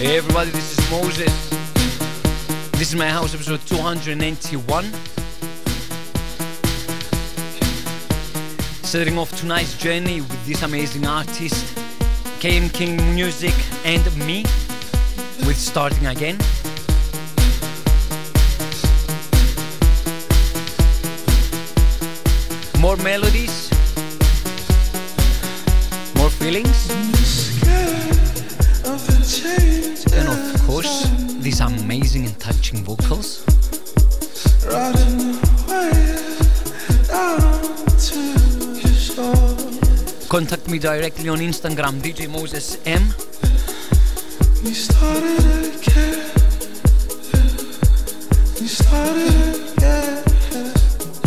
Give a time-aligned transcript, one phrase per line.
[0.00, 1.50] Hey everybody, this is Moses.
[2.70, 4.84] This is my house episode 291.
[8.82, 11.76] Setting off tonight's journey with this amazing artist,
[12.40, 13.52] KM King Music,
[13.84, 14.44] and me
[15.46, 16.38] with Starting Again.
[22.80, 23.70] More melodies,
[26.16, 26.90] more feelings.
[30.70, 31.02] Course,
[31.40, 33.44] these amazing and touching vocals.
[40.28, 43.02] Contact me directly on Instagram, DJ Moses M.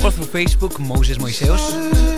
[0.05, 2.12] Or through Facebook, Moses Moiseos.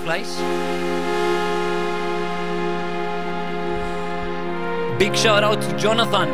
[0.05, 0.37] Butterflies.
[4.99, 6.29] Big shout out to Jonathan.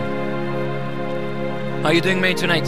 [1.82, 2.66] How are you doing, mate, tonight?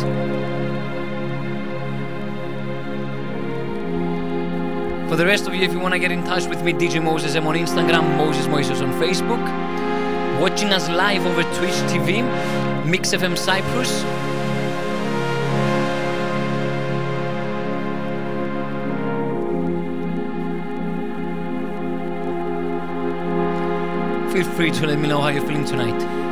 [5.08, 7.02] For the rest of you, if you want to get in touch with me, DJ
[7.02, 9.42] Moses, I'm on Instagram, Moses Moises on Facebook.
[10.40, 12.22] Watching us live over Twitch TV,
[12.86, 14.02] Mix FM Cyprus,
[24.32, 26.31] feel free to let me know how you're feeling tonight.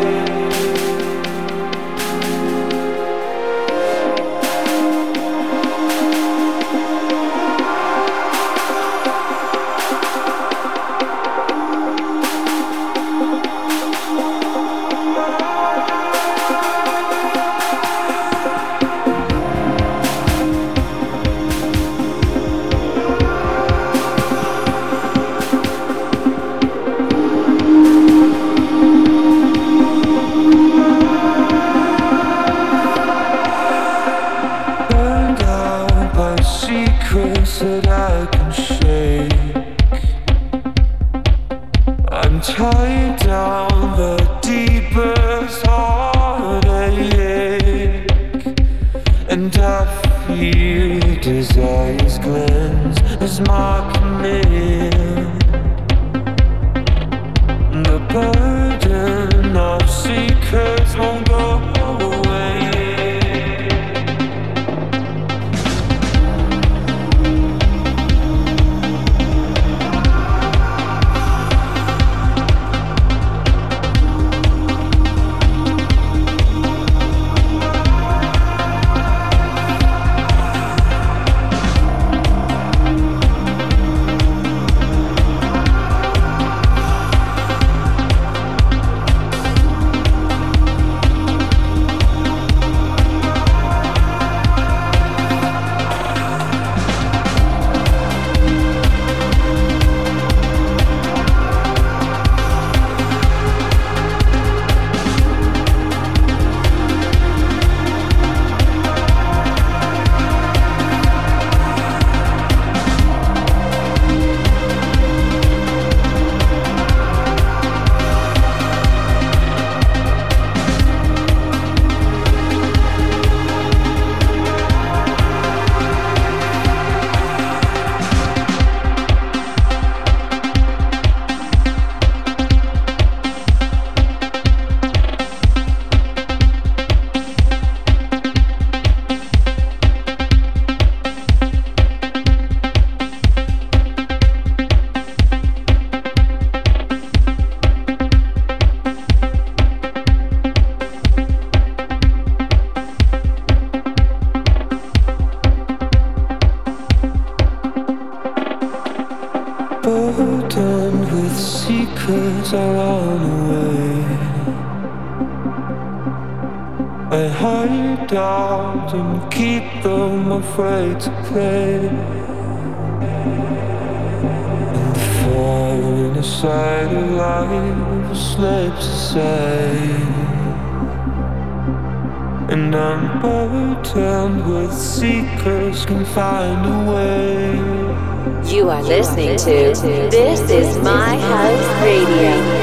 [182.51, 188.53] And I'm burdened with secrets, can find a way.
[188.53, 189.73] You are listening to
[190.11, 192.60] This Is My House Radio.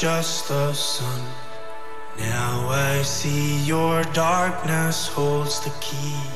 [0.00, 1.20] just the sun.
[2.16, 6.29] Now I see your darkness holds the key.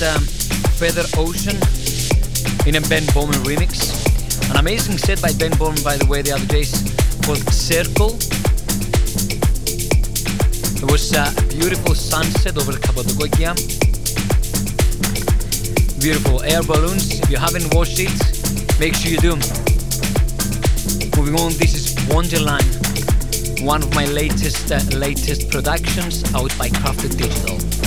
[0.00, 0.22] and um,
[0.78, 1.56] Feather Ocean
[2.66, 3.90] in a Ben Böhmer remix.
[4.50, 6.70] An amazing set by Ben Böhmer, by the way, the other days
[7.24, 8.14] called Cercle.
[10.76, 13.54] It was a beautiful sunset over Cappadocia.
[16.00, 17.20] Beautiful air balloons.
[17.20, 18.14] If you haven't watched it,
[18.78, 19.34] make sure you do.
[21.16, 22.66] Moving on, this is Wonderland,
[23.62, 27.77] one of my latest uh, latest productions out by Crafted Digital.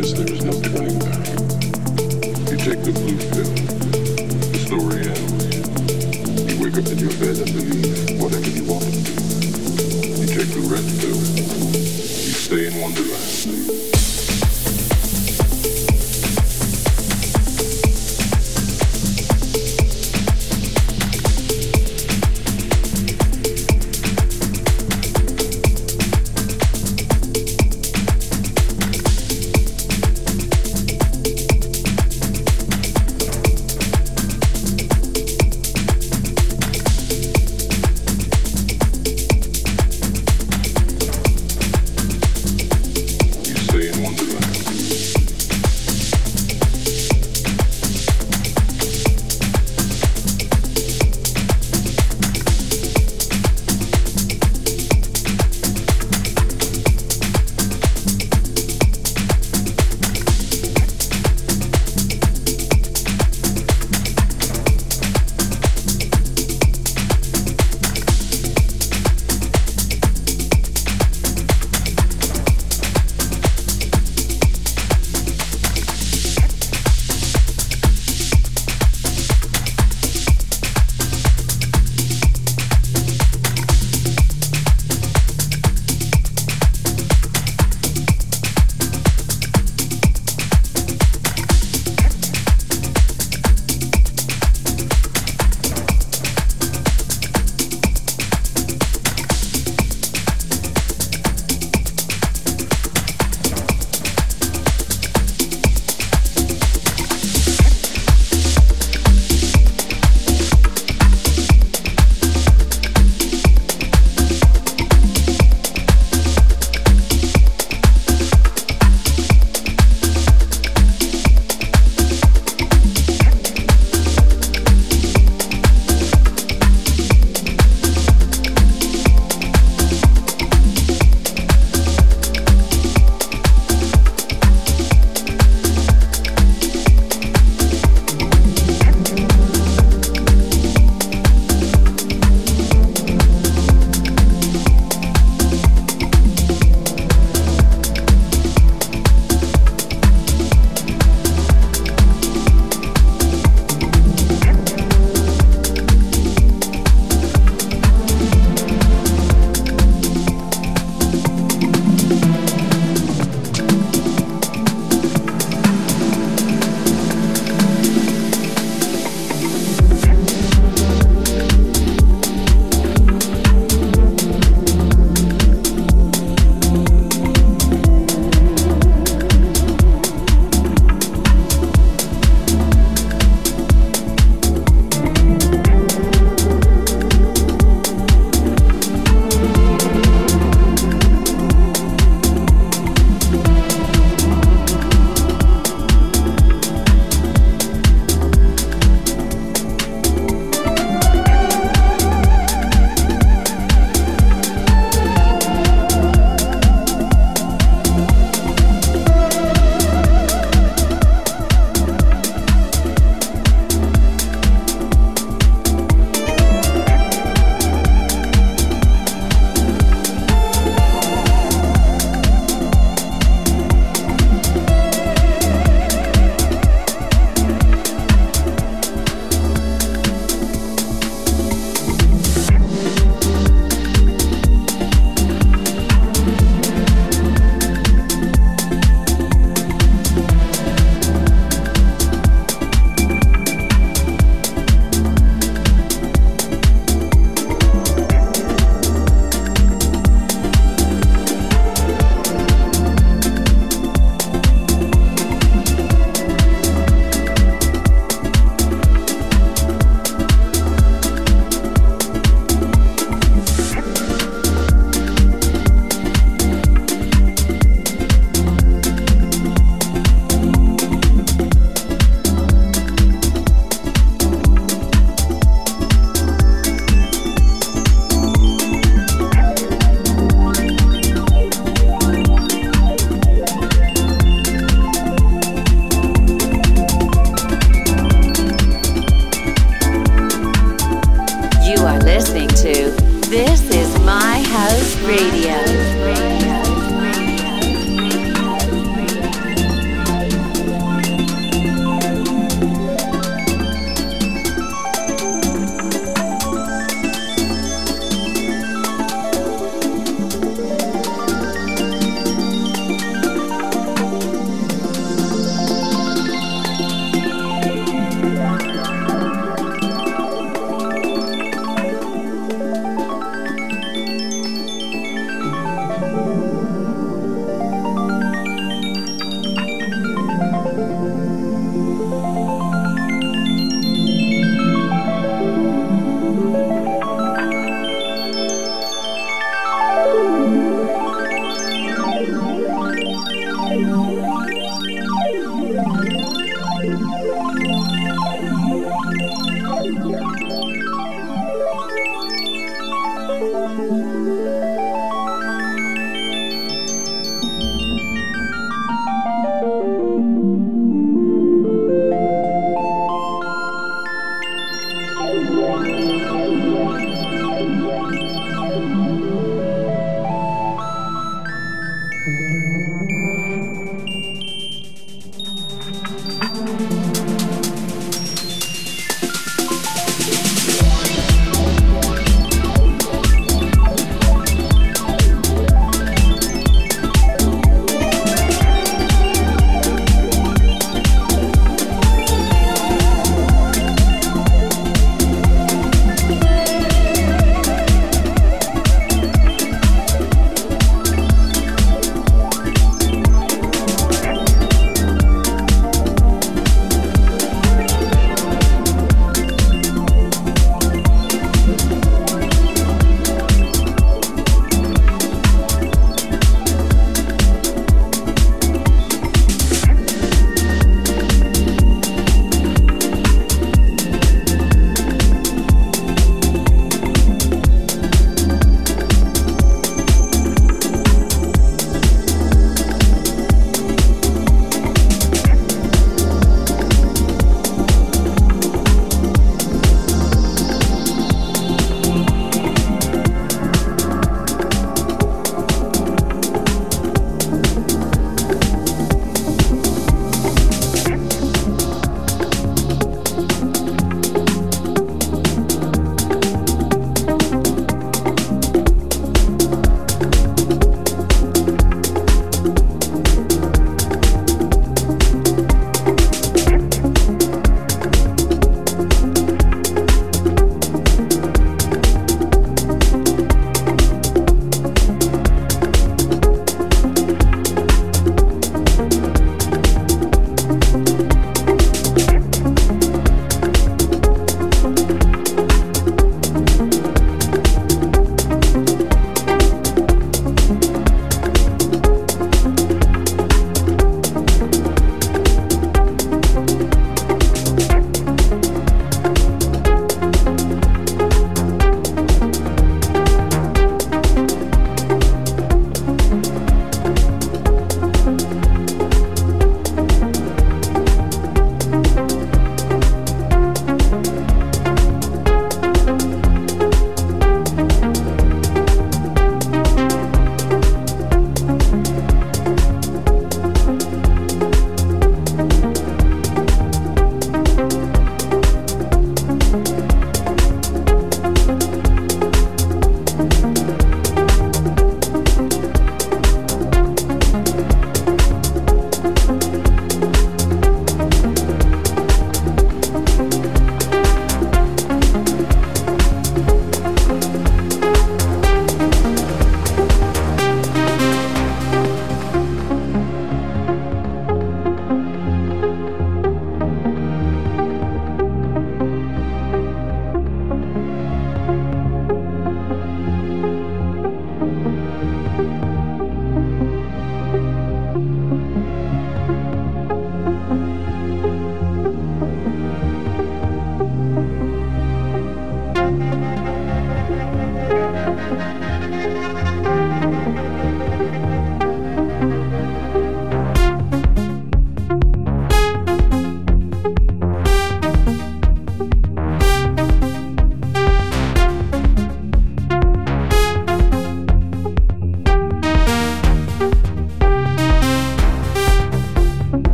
[0.00, 0.87] Wonderland.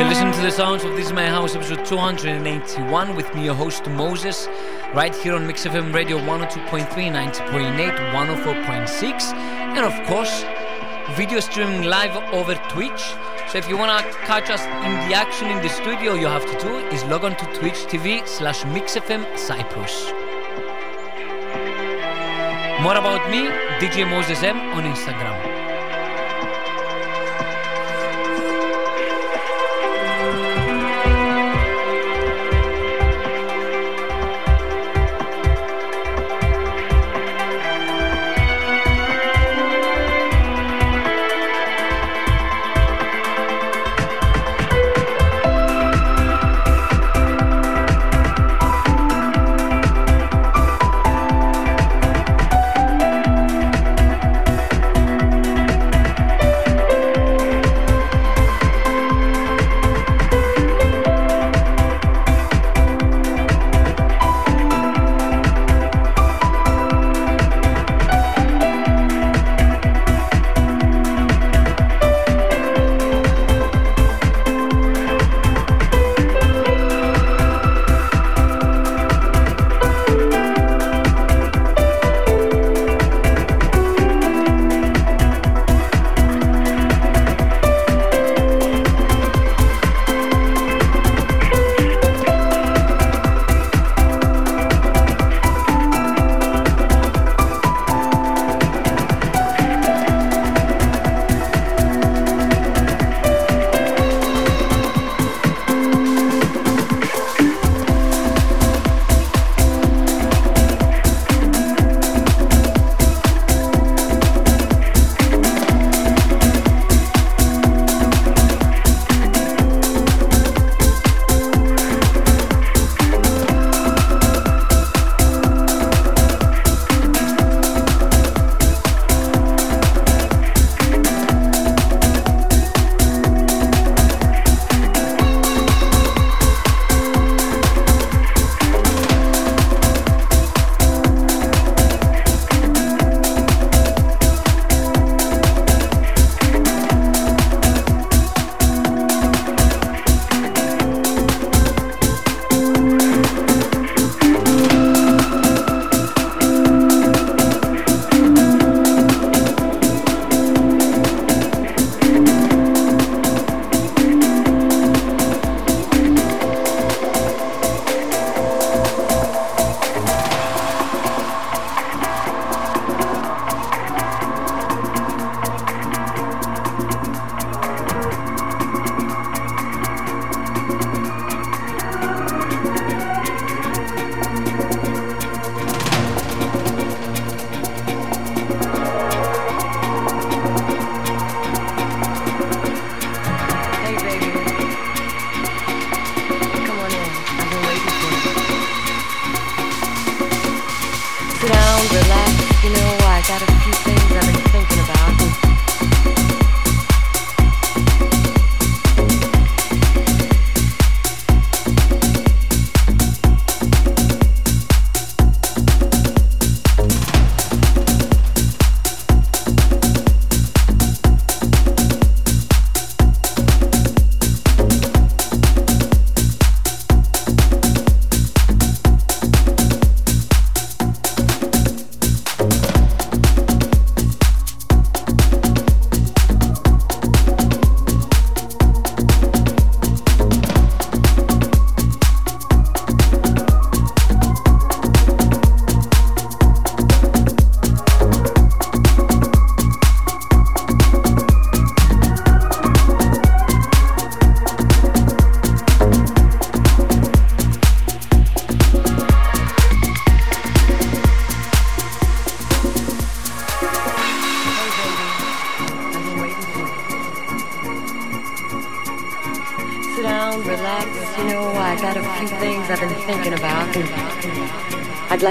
[0.00, 3.54] You're listening to the sounds of This Is My House, episode 281, with me, your
[3.54, 4.48] host Moses,
[4.94, 10.42] right here on Mix FM Radio 102.3, 90.8, 104.6, and of course,
[11.18, 13.12] video streaming live over Twitch.
[13.48, 16.46] So if you want to catch us in the action in the studio, you have
[16.46, 20.12] to do is log on to Twitch TV slash Mix MixFM Cyprus.
[22.80, 23.48] More about me,
[23.78, 25.49] DJ Moses M on Instagram.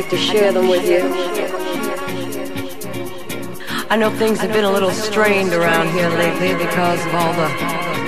[0.09, 1.05] To share them with you.
[3.91, 7.49] I know things have been a little strained around here lately because of all the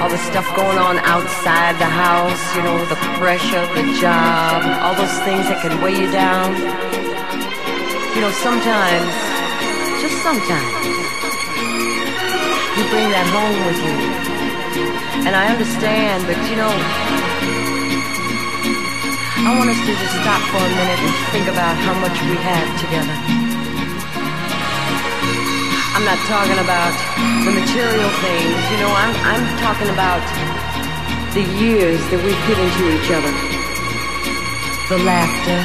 [0.01, 4.97] all the stuff going on outside the house, you know, the pressure, the job, all
[4.97, 6.57] those things that can weigh you down.
[8.17, 9.05] You know, sometimes,
[10.01, 10.73] just sometimes,
[12.77, 13.93] you bring that home with you.
[15.29, 16.73] And I understand, but you know,
[19.41, 22.37] I want us to just stop for a minute and think about how much we
[22.45, 23.17] have together.
[25.97, 26.93] I'm not talking about
[27.41, 30.21] the material things, you know, I'm, I'm talking about
[31.33, 33.33] the years that we've put into each other.
[34.93, 35.57] The laughter,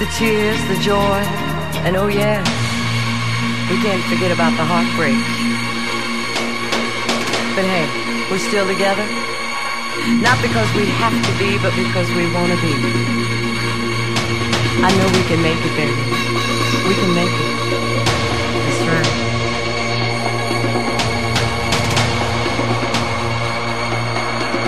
[0.00, 1.20] the tears, the joy,
[1.84, 2.40] and oh yeah,
[3.68, 5.20] we can't forget about the heartbreak.
[7.52, 7.84] But hey,
[8.32, 9.23] we're still together.
[10.04, 12.76] Not because we have to be, but because we want to be.
[14.84, 15.96] I know we can make it, baby.
[16.84, 17.48] We can make it.
[18.52, 19.10] That's right.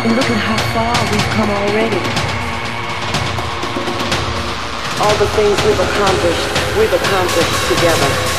[0.07, 2.01] And look at how far we've come already.
[5.05, 8.36] All the things we've accomplished, we've accomplished together.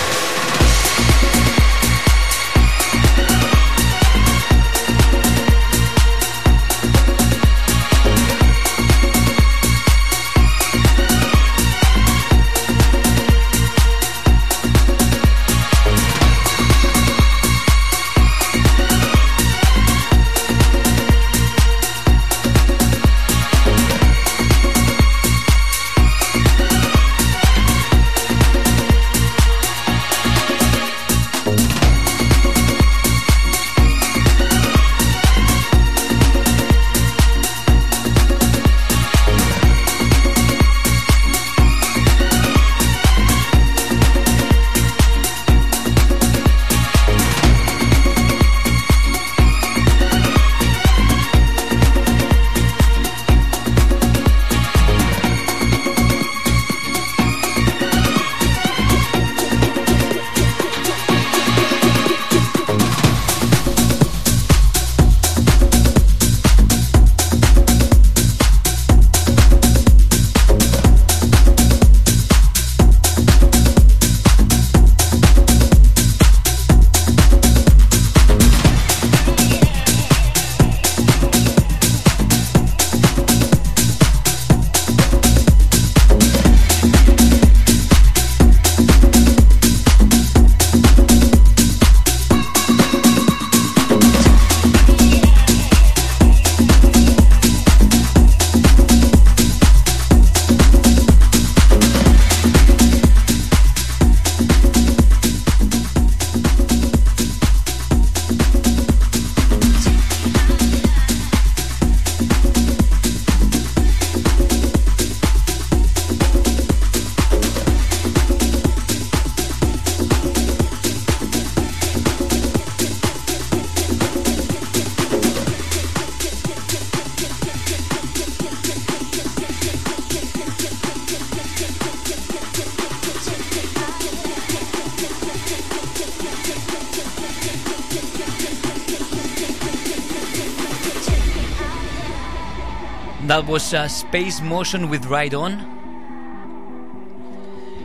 [143.68, 145.52] Was uh, Space Motion with Ride On.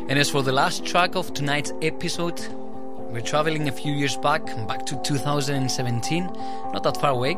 [0.08, 2.40] And as for the last track of tonight's episode,
[3.10, 6.26] we're traveling a few years back, back to 2017,
[6.72, 7.34] not that far away.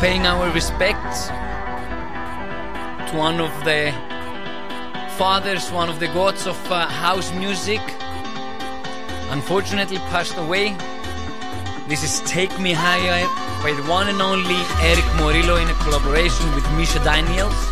[0.00, 1.26] Paying our respects
[3.10, 3.92] to one of the
[5.18, 7.82] fathers, one of the gods of uh, house music,
[9.28, 10.74] unfortunately passed away.
[11.86, 16.54] This is Take Me Higher by the one and only Erick Morillo in a collaboration
[16.54, 17.67] with Mischa Daniels.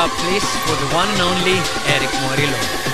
[0.00, 1.58] Up, please, for the one and only
[1.92, 2.89] Erick Morillo.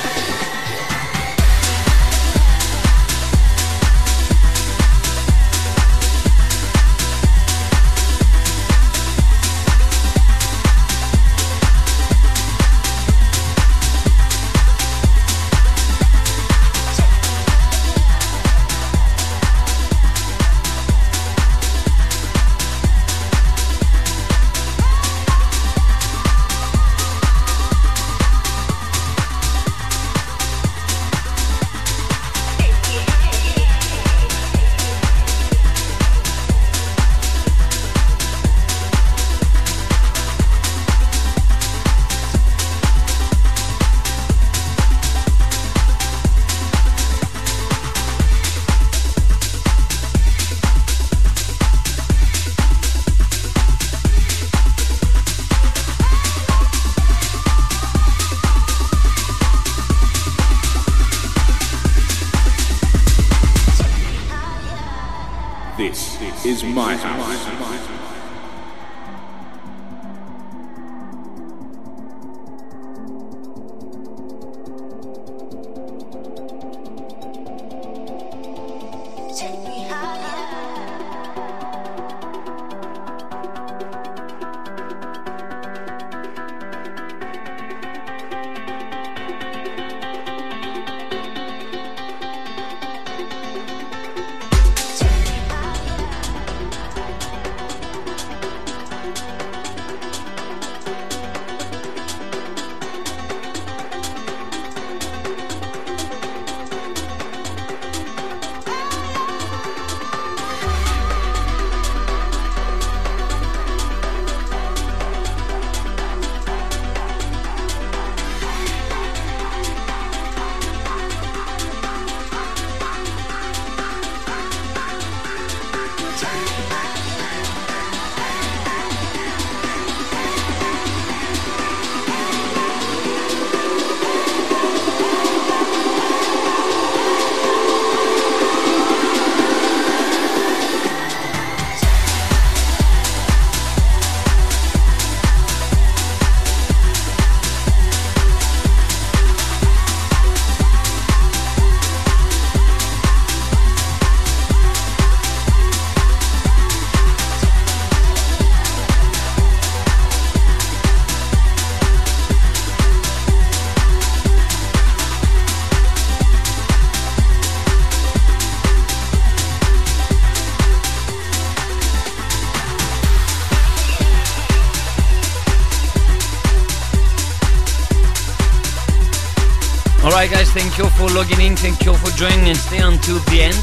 [181.07, 183.55] For logging in, thank you for joining and stay until the end.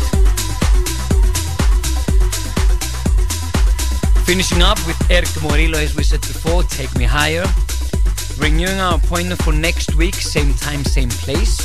[4.25, 7.43] Finishing up with Erick Morillo as we said before, Take Me Higher.
[8.37, 11.59] Renewing our appointment for next week, same time, same place.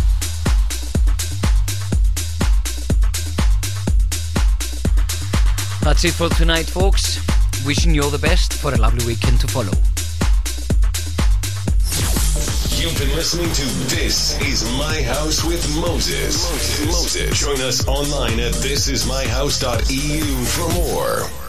[6.04, 7.18] It for tonight, folks.
[7.64, 9.72] Wishing you all the best for a lovely weekend to follow.
[12.78, 16.50] You've been listening to This Is My House with Moses.
[16.50, 16.86] Moses.
[16.86, 17.40] Moses.
[17.40, 21.43] Join us online at thisismyhouse.eu for more.